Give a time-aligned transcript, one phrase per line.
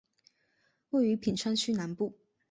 [0.89, 2.17] 位于品川区南部。